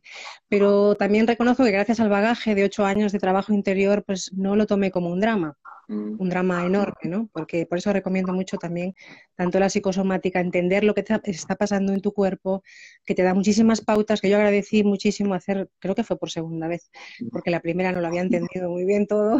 [0.49, 4.55] pero también reconozco que gracias al bagaje de ocho años de trabajo interior, pues no
[4.55, 5.57] lo tomé como un drama.
[5.87, 6.15] mm.
[6.19, 7.29] un drama enorme, ¿no?
[7.33, 8.95] Porque por eso recomiendo mucho también
[9.35, 12.63] tanto la psicosomática, entender lo que te está pasando en tu cuerpo,
[13.05, 16.67] que te da muchísimas pautas, que yo agradecí muchísimo hacer, creo que fue por segunda
[16.67, 17.29] vez, mm.
[17.29, 19.37] porque la primera no lo había entendido muy bien todo.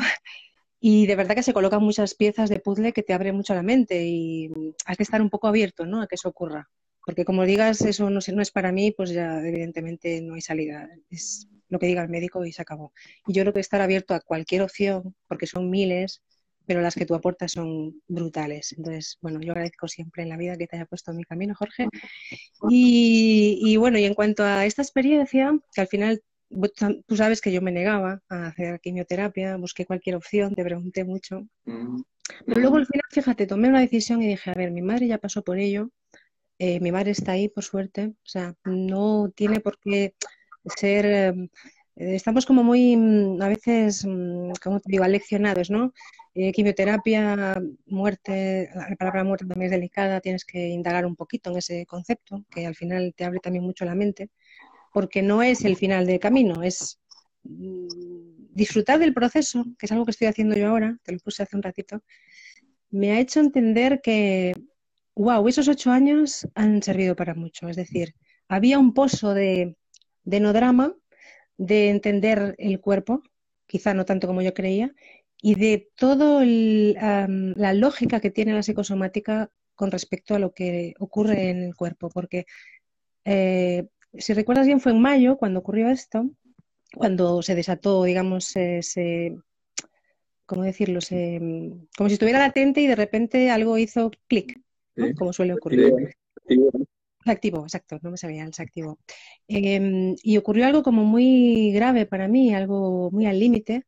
[0.85, 3.63] Y de verdad que se colocan muchas piezas de puzzle que te abren mucho la
[3.63, 4.51] mente y
[4.85, 6.01] hay que estar un poco abierto, ¿no?
[6.01, 6.69] A que eso ocurra.
[7.05, 10.89] Porque como digas, eso no, no es para mí, pues ya evidentemente no hay salida.
[11.09, 12.93] Es lo que diga el médico y se acabó.
[13.27, 16.21] Y yo creo que estar abierto a cualquier opción, porque son miles,
[16.65, 18.73] pero las que tú aportas son brutales.
[18.77, 21.55] Entonces, bueno, yo agradezco siempre en la vida que te haya puesto en mi camino,
[21.55, 21.87] Jorge.
[22.69, 26.21] Y, y bueno, y en cuanto a esta experiencia, que al final
[27.07, 31.47] tú sabes que yo me negaba a hacer quimioterapia, busqué cualquier opción, te pregunté mucho.
[31.65, 32.01] Mm.
[32.45, 35.17] Pero luego al final, fíjate, tomé una decisión y dije, a ver, mi madre ya
[35.17, 35.89] pasó por ello,
[36.59, 40.15] eh, mi madre está ahí, por suerte, o sea, no tiene por qué
[40.77, 41.05] ser...
[41.05, 41.49] Eh,
[41.95, 45.93] estamos como muy, mm, a veces, mm, como te digo, aleccionados, ¿no?
[46.33, 51.57] Eh, quimioterapia, muerte, la palabra muerte también es delicada, tienes que indagar un poquito en
[51.57, 54.29] ese concepto, que al final te abre también mucho la mente
[54.93, 56.99] porque no es el final del camino, es
[57.43, 61.43] mm, disfrutar del proceso, que es algo que estoy haciendo yo ahora, te lo puse
[61.43, 62.01] hace un ratito,
[62.91, 64.53] me ha hecho entender que,
[65.15, 67.69] wow, esos ocho años han servido para mucho.
[67.69, 68.15] Es decir,
[68.47, 69.75] había un pozo de,
[70.25, 70.95] no drama,
[71.57, 73.21] de entender el cuerpo,
[73.67, 74.93] quizá no tanto como yo creía,
[75.41, 81.49] y de toda la lógica que tiene la psicosomática con respecto a lo que ocurre
[81.49, 82.45] en el cuerpo, porque
[83.25, 86.29] eh, si recuerdas bien, fue en mayo cuando ocurrió esto,
[86.95, 89.35] cuando se desató, digamos, ese,
[90.45, 90.99] ¿cómo decirlo?
[91.97, 94.61] como si estuviera latente y de repente algo hizo clic,
[95.17, 96.15] como suele ocurrir.
[97.25, 98.99] Se activó, exacto, no me sabía, se activó.
[99.47, 103.85] Em, y ocurrió algo como muy grave para mí, algo muy al límite,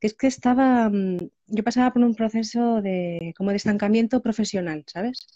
[0.00, 1.18] que es que estaba, mm,
[1.48, 5.26] yo pasaba por un proceso de, como de estancamiento profesional, ¿sabes?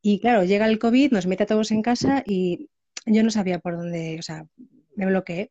[0.00, 2.70] Y claro, llega el COVID, nos mete a todos en casa y
[3.06, 4.46] yo no sabía por dónde, o sea,
[4.94, 5.50] me bloqueé.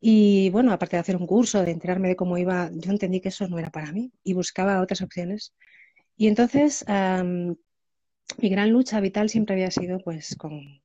[0.00, 3.28] Y bueno, aparte de hacer un curso, de enterarme de cómo iba, yo entendí que
[3.28, 5.54] eso no era para mí y buscaba otras opciones.
[6.16, 6.84] Y entonces
[8.38, 10.82] mi gran lucha vital siempre había sido pues con,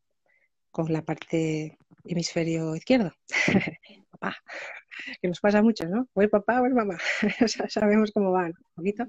[0.71, 3.13] con la parte hemisferio izquierdo.
[4.11, 4.37] papá,
[5.21, 6.07] que nos pasa mucho, ¿no?
[6.13, 6.97] O papá o mamá.
[7.69, 9.07] sabemos cómo van, un poquito.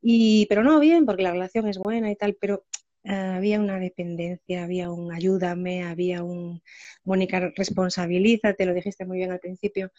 [0.00, 2.64] Y, pero no bien, porque la relación es buena y tal, pero
[3.04, 6.62] había una dependencia, había un ayúdame, había un
[7.04, 9.90] Mónica responsabiliza, te lo dijiste muy bien al principio.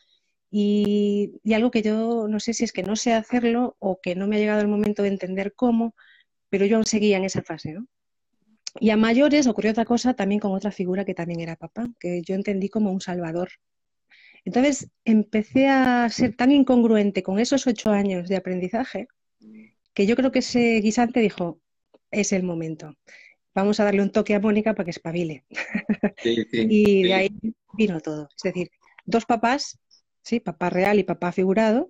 [0.50, 4.28] Y, algo que yo no sé si es que no sé hacerlo o que no
[4.28, 5.96] me ha llegado el momento de entender cómo,
[6.54, 7.88] pero yo aún seguía en esa fase, ¿no?
[8.80, 12.22] Y a mayores ocurrió otra cosa también con otra figura que también era papá, que
[12.22, 13.50] yo entendí como un salvador.
[14.46, 19.08] Entonces empecé a ser tan incongruente con esos ocho años de aprendizaje
[19.96, 21.60] que yo creo que ese guisante dijo,
[22.12, 22.96] es el momento.
[23.56, 25.46] Vamos a darle un toque a Mónica para que espabile.
[26.24, 27.30] y de ahí
[27.76, 28.30] vino todo.
[28.38, 28.70] Es decir,
[29.06, 29.80] dos papás,
[30.22, 31.90] sí, papá real y papá figurado,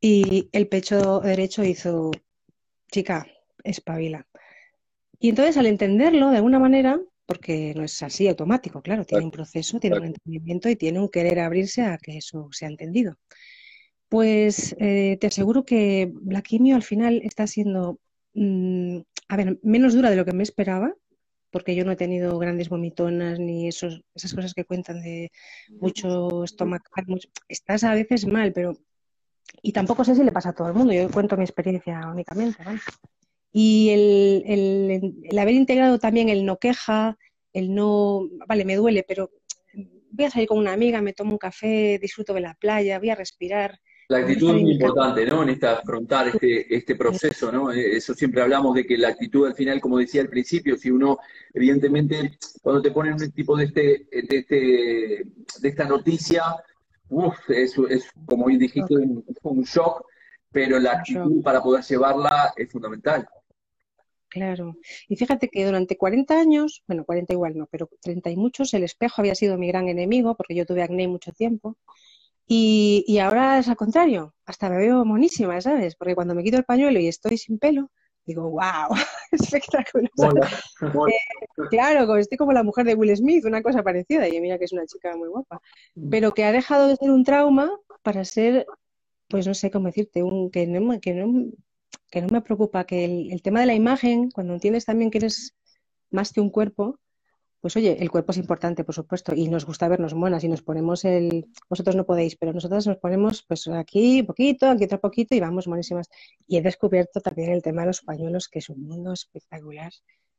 [0.00, 2.12] y el pecho derecho hizo,
[2.92, 3.26] chica,
[3.64, 4.26] espabila.
[5.18, 9.30] Y entonces al entenderlo de alguna manera, porque no es así automático, claro, tiene un
[9.30, 13.16] proceso, tiene un entendimiento y tiene un querer abrirse a que eso sea entendido.
[14.08, 17.98] Pues eh, te aseguro que la quimio al final está siendo
[18.32, 20.94] mm, a ver, menos dura de lo que me esperaba,
[21.50, 25.30] porque yo no he tenido grandes vomitonas ni esos, esas cosas que cuentan de
[25.80, 27.04] mucho estomacal.
[27.48, 28.76] Estás a veces mal, pero...
[29.62, 32.62] Y tampoco sé si le pasa a todo el mundo, yo cuento mi experiencia únicamente.
[33.52, 37.18] Y el, haber integrado también el no queja,
[37.52, 39.30] el no, vale, me duele, pero
[40.10, 43.10] voy a salir con una amiga, me tomo un café, disfruto de la playa, voy
[43.10, 43.80] a respirar,
[44.10, 45.42] la actitud es muy importante, ¿no?
[45.42, 47.70] En esta afrontar este, este proceso, ¿no?
[47.70, 50.90] Eh, eso siempre hablamos de que la actitud al final, como decía al principio, si
[50.90, 51.18] uno,
[51.52, 54.56] evidentemente, cuando te ponen un tipo de este, de este,
[55.60, 56.42] de esta noticia,
[57.10, 60.06] uff, es, es como dijiste, un, un shock,
[60.50, 63.28] pero la actitud para poder llevarla es fundamental.
[64.28, 64.76] Claro.
[65.08, 68.84] Y fíjate que durante 40 años, bueno, 40 igual no, pero 30 y muchos, el
[68.84, 71.76] espejo había sido mi gran enemigo, porque yo tuve acné mucho tiempo.
[72.50, 75.96] Y, ahora es al contrario, hasta me veo monísima, ¿sabes?
[75.96, 77.90] Porque cuando me quito el pañuelo y estoy sin pelo,
[78.24, 78.96] digo, wow,
[79.32, 80.10] espectacular.
[81.08, 84.64] Eh, claro, estoy como la mujer de Will Smith, una cosa parecida, y mira que
[84.64, 85.60] es una chica muy guapa,
[85.94, 86.08] mm.
[86.08, 87.70] pero que ha dejado de ser un trauma
[88.02, 88.66] para ser,
[89.28, 91.52] pues no sé cómo decirte, un que no, que no,
[92.10, 95.18] que no me preocupa, que el, el tema de la imagen, cuando entiendes también que
[95.18, 95.54] eres
[96.10, 96.98] más que un cuerpo,
[97.60, 100.62] pues oye, el cuerpo es importante, por supuesto, y nos gusta vernos buenas y nos
[100.62, 105.00] ponemos el, vosotros no podéis, pero nosotros nos ponemos pues aquí un poquito, aquí otro
[105.00, 106.08] poquito y vamos buenísimas.
[106.46, 109.92] Y he descubierto también el tema de los pañuelos, que es un mundo espectacular,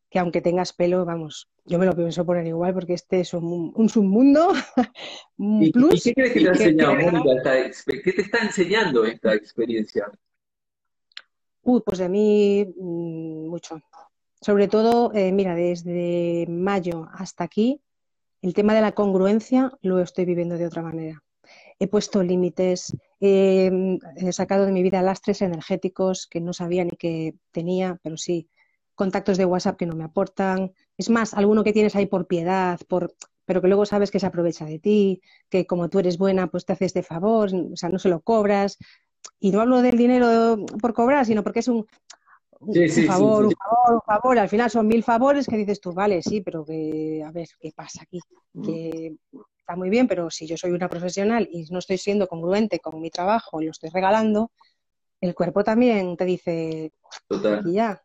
[0.10, 3.72] que aunque tengas pelo, vamos, yo me lo pienso poner igual porque este es un,
[3.76, 4.54] un submundo,
[5.38, 6.08] un plus.
[6.08, 10.12] ¿Y qué crees que te ha enseñado, Mónica, ¿Qué te está enseñando esta experiencia?
[11.62, 13.82] Uy, pues de mí mm, mucho.
[14.42, 17.82] Sobre todo, eh, mira, desde mayo hasta aquí,
[18.42, 21.22] el tema de la congruencia lo estoy viviendo de otra manera.
[21.78, 27.36] He puesto límites, he sacado de mi vida lastres energéticos que no sabía ni que
[27.52, 28.50] tenía, pero sí,
[29.00, 30.74] contactos de WhatsApp que no me aportan.
[30.98, 34.26] Es más, alguno que tienes ahí por piedad, por, pero que luego sabes que se
[34.26, 37.88] aprovecha de ti, que como tú eres buena, pues te haces de favor, o sea,
[37.88, 38.78] no se lo cobras.
[39.40, 41.88] Y no hablo del dinero por cobrar, sino porque es un,
[42.60, 42.76] un,
[43.08, 46.42] favor, un favor, un favor, al final son mil favores que dices tú, vale, sí,
[46.42, 48.20] pero que, a ver, ¿qué pasa aquí?
[48.52, 48.66] Mm.
[48.66, 49.16] Que
[49.60, 53.00] está muy bien, pero si yo soy una profesional y no estoy siendo congruente con
[53.00, 54.52] mi trabajo y lo estoy regalando,
[55.22, 56.92] el cuerpo también te dice,
[57.28, 58.02] total, ya,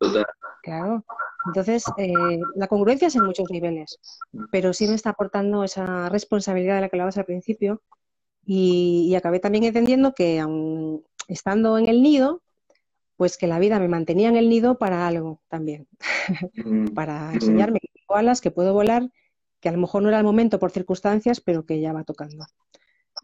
[0.62, 1.04] claro.
[1.46, 3.98] Entonces, eh, la congruencia es en muchos niveles,
[4.50, 7.82] pero sí me está aportando esa responsabilidad de la que hablabas al principio
[8.46, 12.42] y, y acabé también entendiendo que aun estando en el nido,
[13.16, 15.86] pues que la vida me mantenía en el nido para algo también,
[16.64, 17.34] mm, para mm.
[17.34, 19.10] enseñarme que tengo alas, que puedo volar,
[19.60, 22.44] que a lo mejor no era el momento por circunstancias, pero que ya va tocando.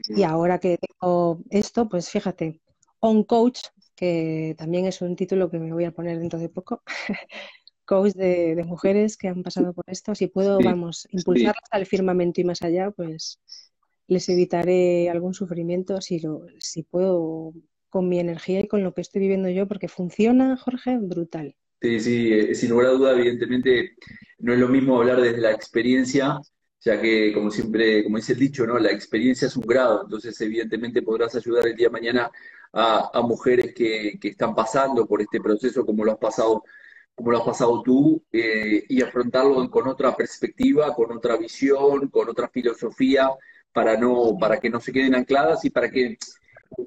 [0.09, 2.61] Y ahora que tengo esto, pues fíjate,
[3.01, 3.61] On Coach,
[4.01, 6.83] que también es un título que me voy a poner dentro de poco,
[7.85, 12.45] coach de, mujeres que han pasado por esto, si puedo, vamos, impulsarlas al firmamento y
[12.45, 13.41] más allá, pues
[14.07, 17.53] les evitaré algún sufrimiento si, lo, si puedo
[17.91, 21.55] con mi energía y con lo que estoy viviendo yo, porque funciona, Jorge, brutal.
[21.83, 23.97] Sí, sí, eh, sin lugar a duda, evidentemente
[24.39, 26.41] no es lo mismo hablar desde la experiencia,
[26.81, 28.79] ya que, como siempre, como dice el dicho, ¿no?
[28.79, 32.31] La experiencia es un grado, entonces evidentemente podrás ayudar el día de mañana
[32.73, 36.63] a, mujeres que, están pasando por este proceso como lo has pasado
[37.15, 42.31] como lo has pasado tú, eh, y afrontarlo con otra perspectiva, con otra visión, con
[42.31, 43.29] otra filosofía,
[43.73, 46.17] para no, para que no se queden ancladas y para que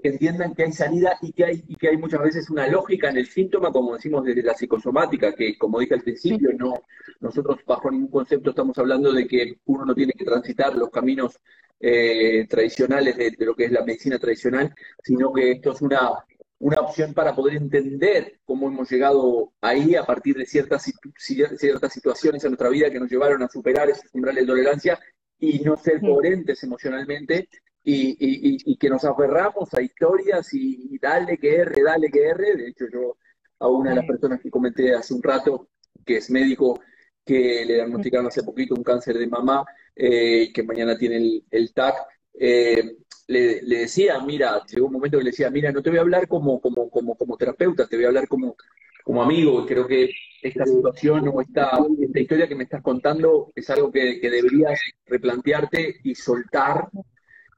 [0.01, 3.09] que entiendan que hay salida y que hay, y que hay muchas veces una lógica
[3.09, 6.73] en el síntoma, como decimos desde la psicosomática, que como dije al principio, no,
[7.19, 11.39] nosotros bajo ningún concepto estamos hablando de que uno no tiene que transitar los caminos
[11.79, 16.11] eh, tradicionales de, lo que es la medicina tradicional, sino que esto es una,
[16.59, 22.43] una opción para poder entender cómo hemos llegado ahí a partir de ciertas, ciertas situaciones
[22.43, 24.99] en nuestra vida que nos llevaron a superar esos umbrales de tolerancia
[25.39, 27.49] y no ser coherentes emocionalmente
[27.83, 32.55] y, que nos aferramos a historias y, dale que R, dale que R.
[32.55, 33.17] De hecho, yo
[33.59, 35.69] a una de las personas que comenté hace un rato,
[36.05, 36.79] que es médico,
[37.25, 39.65] que le diagnosticaron hace poquito un cáncer de mamá,
[39.95, 41.95] eh, que mañana tiene el, TAC,
[42.33, 46.01] eh, le, decía, mira, llegó un momento que le decía, mira, no te voy a
[46.01, 48.55] hablar como, como, como, como terapeuta, te voy a hablar como,
[49.03, 49.65] como amigo.
[49.65, 50.09] Creo que
[50.41, 54.79] esta situación o esta, esta historia que me estás contando es algo que, que deberías
[55.05, 56.89] replantearte y soltar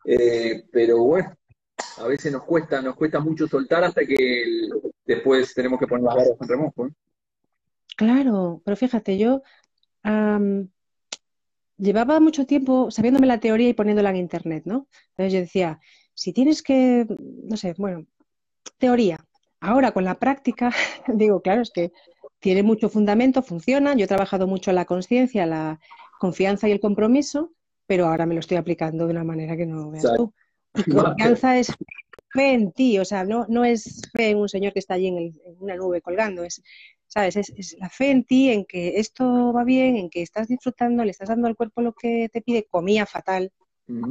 [0.05, 1.33] eh, pero bueno,
[1.97, 4.69] a veces nos cuesta, nos cuesta mucho soltar hasta que
[5.05, 6.89] después tenemos que poner las barras en remojo.
[7.97, 9.41] Claro, pero fíjate, yo
[11.77, 14.87] llevaba mucho tiempo sabiéndome la teoría y poniéndola en internet, ¿no?
[15.11, 15.79] Entonces yo decía,
[16.13, 18.05] si tienes que, no sé, bueno,
[18.77, 19.25] teoría.
[19.59, 20.71] Ahora con la práctica,
[21.07, 21.91] digo, claro, es que
[22.39, 23.95] tiene mucho fundamento, funciona.
[23.95, 25.79] Yo he trabajado mucho la conciencia, la
[26.19, 27.51] confianza y el compromiso
[27.87, 30.33] pero ahora me lo estoy aplicando de una manera que no veas tú.
[30.73, 31.73] Y confianza es
[32.33, 35.07] fe en ti, o sea, no, no es fe en un señor que está allí
[35.07, 36.61] en, una nube colgando, es,
[37.07, 37.37] ¿sabes?
[37.37, 41.11] Es, la fe en ti, en que esto va bien, en que estás disfrutando, le
[41.11, 43.51] estás dando al cuerpo lo que te pide, comía fatal,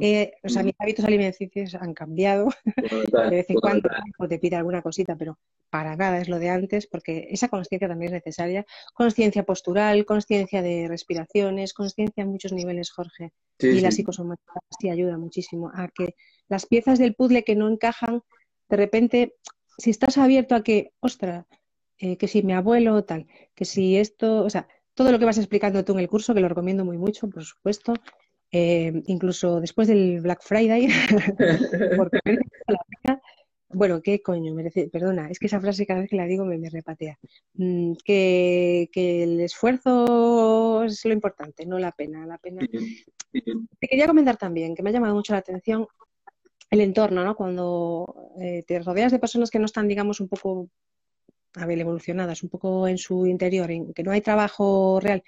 [0.01, 2.49] eh, o sea, mis hábitos alimenticios han cambiado.
[3.31, 3.89] de vez en cuando
[4.29, 5.39] te pide alguna cosita, pero
[5.71, 8.65] para nada es lo de antes, porque esa conciencia también es necesaria.
[8.93, 13.33] Conciencia postural, conciencia de respiraciones, conciencia en muchos niveles, Jorge.
[13.59, 16.15] y la psicosomática sí ayuda muchísimo a que
[16.49, 18.23] las piezas del puzzle que no encajan,
[18.69, 19.35] de repente,
[19.79, 21.47] si estás abierto a que, ostra,
[21.99, 25.39] eh, que si mi abuelo tal, que si esto, o sea, todo lo que vas
[25.39, 27.95] explicando tú en el curso, que lo recomiendo muy mucho, por supuesto,
[28.57, 30.87] eh, incluso después del Black Friday,
[31.97, 32.21] porque
[33.69, 34.55] bueno, ¿qué coño?
[34.55, 37.19] Merece, perdona, es que esa frase cada vez que la digo me, repatea.
[37.55, 42.25] Mm, que, el esfuerzo es lo importante, no la pena.
[42.27, 42.65] La pena.
[43.33, 45.89] Te quería comentar también que me ha llamado mucho la atención
[46.71, 47.35] el entorno, ¿no?
[47.35, 50.69] Cuando eh, te rodeas de personas que no están, digamos, un poco,
[51.57, 55.25] a ver, evolucionadas, un poco en su interior, en que no hay trabajo real,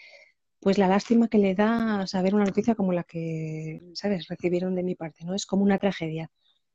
[0.67, 4.83] pues la lástima que le da saber una noticia como la que, ¿sabes?, recibieron de
[4.83, 5.33] mi parte, ¿no?
[5.33, 6.29] Es como una tragedia.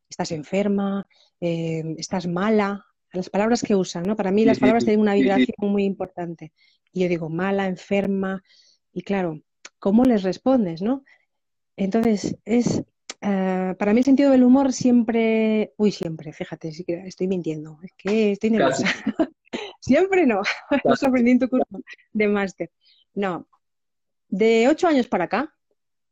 [0.09, 1.05] Estás enferma,
[1.41, 4.15] eh, estás mala, las palabras que usan, ¿no?
[4.15, 6.53] Para mí las palabras tienen una vibración muy importante.
[6.93, 8.41] Y yo digo, mala, enferma,
[8.93, 9.41] y claro,
[9.77, 11.03] ¿cómo les respondes, no?
[11.75, 12.81] Entonces, es,
[13.19, 17.77] eh, para mí el sentido del humor siempre, uy, siempre, fíjate, sí que estoy mintiendo,
[17.83, 18.85] es que estoy nerviosa.
[19.81, 20.43] siempre no,
[20.85, 21.65] lo aprendí en tu curso
[22.13, 22.71] de máster.
[23.13, 23.49] No,
[24.31, 25.53] de ocho años para acá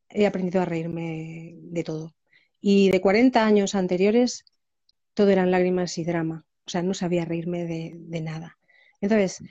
[0.09, 2.13] he aprendido a reírme de todo.
[2.61, 4.45] Y de 40 años anteriores,
[5.13, 6.45] todo eran lágrimas y drama.
[6.65, 8.57] O sea, no sabía reírme de, nada.
[9.01, 9.41] Entonces,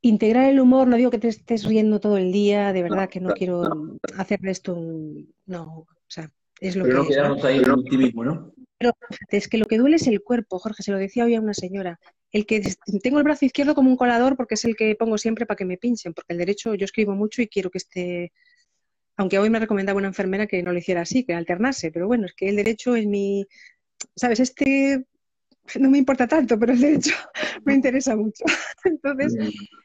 [0.00, 3.20] integrar el humor, no digo que te estés riendo todo el día, de verdad que
[3.20, 5.34] no quiero hacer esto un...
[5.46, 8.52] No, o sea, es lo Pero que no quedamos ahí en el optimismo, ¿no?
[8.78, 8.92] Pero
[9.28, 11.54] es que lo que duele es el cuerpo, Jorge, se lo decía hoy a una
[11.54, 12.00] señora.
[12.32, 12.62] El que
[13.02, 15.64] tengo el brazo izquierdo como un colador porque es el que pongo siempre para que
[15.64, 18.32] me pinchen, porque el derecho yo escribo mucho y quiero que esté
[19.16, 22.26] aunque hoy me recomendaba una enfermera que no lo hiciera así, que alternase, pero bueno,
[22.26, 23.46] es que el derecho es mi,
[24.16, 24.40] ¿sabes?
[24.40, 25.04] Este
[25.78, 27.14] no me importa tanto, pero el derecho
[27.64, 28.44] me interesa mucho.
[28.84, 29.34] Entonces,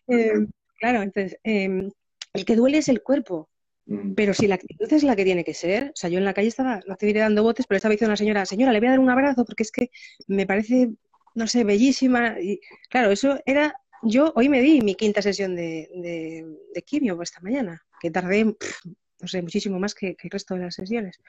[0.08, 0.34] eh,
[0.80, 1.90] claro, entonces, em,
[2.34, 3.50] el que duele es el cuerpo.
[3.86, 4.14] Mm.
[4.16, 6.34] Pero si la actitud es la que tiene que ser, o sea, yo en la
[6.34, 8.80] calle estaba, no te diré dando botes, pero estaba diciendo a una señora, señora, le
[8.80, 9.92] voy a dar un abrazo porque es que
[10.28, 10.90] me parece,
[11.38, 12.40] no sé, bellísima.
[12.42, 12.60] Y
[12.90, 17.86] claro, eso era, yo hoy me di mi quinta sesión de, de, quimio esta mañana,
[18.02, 21.20] que tardé, no sé, muchísimo más que, que, el resto de las sesiones.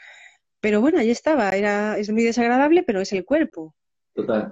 [0.61, 3.74] Pero bueno, ahí estaba, era, es muy desagradable, pero es el cuerpo.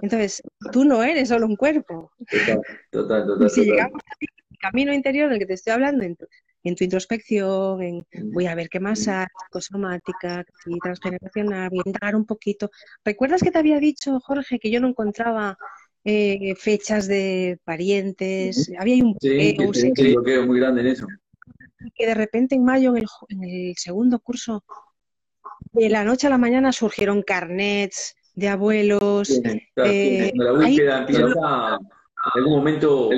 [0.01, 0.41] Entonces,
[0.71, 2.11] tú no eres solo un cuerpo.
[2.29, 3.47] Total, total, total.
[3.47, 6.05] Y si llegamos al camino interior del que te estoy hablando,
[6.67, 10.45] en tu, introspección, en voy a ver qué más hay, psicosomática,
[10.81, 12.69] transgeneracional, voy a un poquito.
[13.03, 15.57] ¿Recuerdas que te había dicho, Jorge, que yo no encontraba
[16.03, 18.71] eh, fechas de parientes?
[18.79, 19.55] Había un sí,
[20.13, 21.07] bloqueo, un muy grande en eso.
[21.95, 24.63] Que de repente en mayo, en el, en el segundo curso,
[25.71, 29.29] de la noche a la mañana surgieron carnets, de abuelos.
[29.75, 33.09] Eh, la búsqueda empieza en algún momento.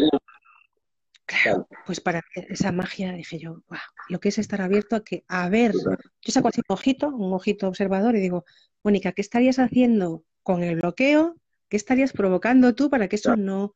[1.30, 3.61] Claro, pues para esa magia dije yo,
[4.09, 7.34] lo que es estar abierto a que, a ver, yo saco así un ojito, un
[7.34, 8.45] ojito observador y digo,
[8.84, 11.36] Mónica, ¿qué estarías haciendo con el bloqueo?
[11.69, 13.75] ¿Qué estarías provocando tú para que eso no,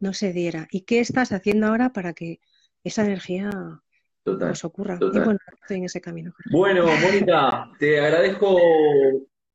[0.00, 0.66] no se diera?
[0.72, 2.40] ¿Y qué estás haciendo ahora para que
[2.82, 3.50] esa energía
[4.24, 4.98] nos ocurra?
[5.00, 6.34] Y bueno, estoy en ese camino.
[6.50, 8.58] Bueno, Mónica, te agradezco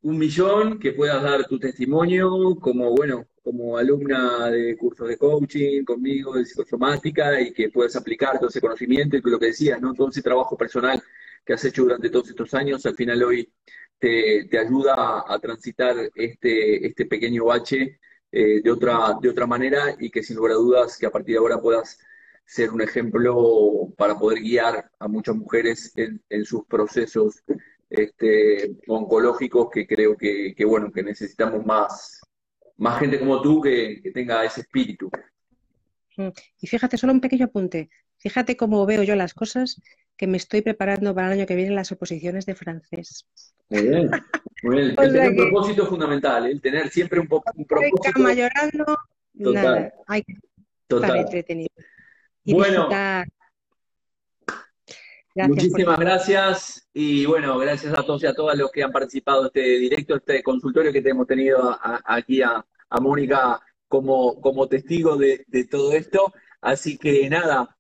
[0.02, 5.84] un millón, que puedas dar tu testimonio como, bueno, como alumna de cursos de coaching
[5.84, 9.94] conmigo, de psicosomática, y que puedas aplicar todo ese conocimiento y lo que decías, ¿no?
[9.94, 11.02] Todo ese trabajo personal
[11.46, 13.52] que has hecho durante todos estos años, al final hoy
[14.00, 18.00] te, ayuda a, transitar este, este pequeño bache
[18.32, 21.36] eh, de, otra, de otra manera y que sin lugar a dudas que a partir
[21.36, 22.00] de ahora puedas
[22.46, 27.44] ser un ejemplo para poder guiar a muchas mujeres en, en sus procesos
[27.94, 32.22] este, oncológicos que creo que, bueno, que necesitamos más,
[32.84, 35.10] más gente como tú que, tenga ese espíritu.
[36.18, 36.28] Mm.
[36.60, 37.90] Y fíjate, solo un pequeño apunte.
[38.18, 39.82] Fíjate cómo veo yo las cosas
[40.18, 43.26] que me estoy preparando para el año que viene las oposiciones de francés.
[43.70, 44.12] Muy bien,
[44.64, 44.96] muy bien.
[45.00, 48.34] es un propósito fundamental, el tener siempre un, poco un propósito.
[48.34, 48.98] llorando,
[49.34, 50.34] nada, hay que
[50.90, 51.74] estar entretenido.
[52.44, 52.90] Y bueno,
[55.36, 59.46] Muchísimas gracias y bueno, gracias a todos y a todas los que han participado en
[59.48, 61.76] este directo, este consultorio que hemos tenido
[62.06, 62.64] aquí a,
[63.00, 66.34] Mónica como, como testigo de, todo esto.
[66.62, 67.78] Así que nada,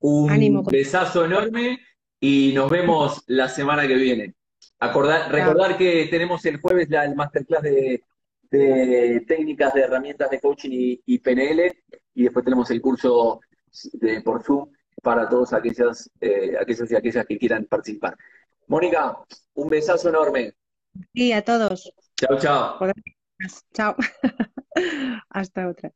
[0.00, 1.78] un besazo enorme
[2.20, 4.34] y nos vemos la semana que viene.
[4.78, 8.02] Acordar, recordar que tenemos el jueves la, el masterclass de,
[9.26, 11.72] técnicas de herramientas de coaching y, y PNL
[12.14, 13.40] y después tenemos el curso
[13.94, 14.70] de, por Zoom
[15.02, 18.16] para todos aquellas, eh, aquellos y aquellas que quieran participar.
[18.66, 19.18] Mónica,
[19.54, 20.54] un besazo enorme.
[21.14, 21.92] Sí, a todos.
[22.16, 22.78] Chao, chao.
[23.74, 23.96] Chao.
[25.30, 25.92] Hasta otra.